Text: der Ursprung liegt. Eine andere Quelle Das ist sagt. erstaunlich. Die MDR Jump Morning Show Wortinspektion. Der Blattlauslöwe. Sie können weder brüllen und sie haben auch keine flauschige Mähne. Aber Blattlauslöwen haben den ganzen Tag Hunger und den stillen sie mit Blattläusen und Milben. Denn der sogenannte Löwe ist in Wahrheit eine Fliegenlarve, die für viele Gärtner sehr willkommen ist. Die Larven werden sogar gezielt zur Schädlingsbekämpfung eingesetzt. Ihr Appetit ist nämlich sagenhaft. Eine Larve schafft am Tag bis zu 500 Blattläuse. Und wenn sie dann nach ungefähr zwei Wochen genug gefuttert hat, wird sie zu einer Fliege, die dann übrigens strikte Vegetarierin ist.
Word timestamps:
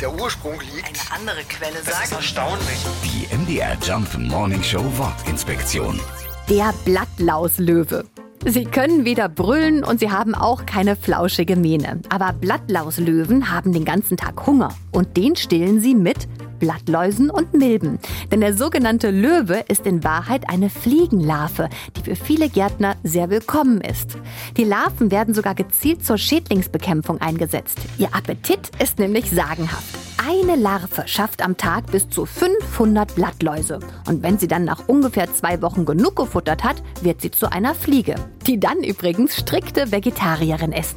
der 0.00 0.12
Ursprung 0.14 0.60
liegt. 0.74 0.86
Eine 1.10 1.20
andere 1.20 1.42
Quelle 1.48 1.74
Das 1.84 1.88
ist 1.88 2.10
sagt. 2.10 2.12
erstaunlich. 2.12 2.78
Die 3.04 3.34
MDR 3.34 3.76
Jump 3.82 4.16
Morning 4.18 4.62
Show 4.62 4.84
Wortinspektion. 4.96 6.00
Der 6.48 6.72
Blattlauslöwe. 6.84 8.04
Sie 8.44 8.64
können 8.64 9.04
weder 9.04 9.28
brüllen 9.28 9.82
und 9.82 9.98
sie 9.98 10.10
haben 10.10 10.34
auch 10.34 10.66
keine 10.66 10.94
flauschige 10.94 11.56
Mähne. 11.56 12.00
Aber 12.10 12.32
Blattlauslöwen 12.32 13.50
haben 13.50 13.72
den 13.72 13.84
ganzen 13.84 14.16
Tag 14.16 14.46
Hunger 14.46 14.72
und 14.92 15.16
den 15.16 15.34
stillen 15.34 15.80
sie 15.80 15.94
mit 15.94 16.28
Blattläusen 16.58 17.30
und 17.30 17.54
Milben. 17.54 17.98
Denn 18.30 18.40
der 18.40 18.54
sogenannte 18.54 19.10
Löwe 19.10 19.64
ist 19.68 19.86
in 19.86 20.04
Wahrheit 20.04 20.48
eine 20.48 20.70
Fliegenlarve, 20.70 21.68
die 21.96 22.02
für 22.02 22.16
viele 22.16 22.48
Gärtner 22.48 22.96
sehr 23.02 23.30
willkommen 23.30 23.80
ist. 23.80 24.16
Die 24.56 24.64
Larven 24.64 25.10
werden 25.10 25.34
sogar 25.34 25.54
gezielt 25.54 26.04
zur 26.04 26.18
Schädlingsbekämpfung 26.18 27.20
eingesetzt. 27.20 27.78
Ihr 27.98 28.14
Appetit 28.14 28.70
ist 28.82 28.98
nämlich 28.98 29.30
sagenhaft. 29.30 29.96
Eine 30.28 30.56
Larve 30.56 31.06
schafft 31.06 31.42
am 31.42 31.56
Tag 31.56 31.92
bis 31.92 32.08
zu 32.08 32.26
500 32.26 33.14
Blattläuse. 33.14 33.78
Und 34.08 34.22
wenn 34.22 34.38
sie 34.38 34.48
dann 34.48 34.64
nach 34.64 34.88
ungefähr 34.88 35.32
zwei 35.32 35.62
Wochen 35.62 35.84
genug 35.84 36.16
gefuttert 36.16 36.64
hat, 36.64 36.82
wird 37.02 37.20
sie 37.20 37.30
zu 37.30 37.52
einer 37.52 37.74
Fliege, 37.74 38.16
die 38.46 38.58
dann 38.58 38.82
übrigens 38.82 39.36
strikte 39.36 39.92
Vegetarierin 39.92 40.72
ist. 40.72 40.96